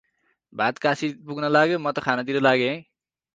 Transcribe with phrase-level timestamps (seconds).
[0.53, 2.81] भात कासी पुग्न लाग्यो म त खानतिर लागे है।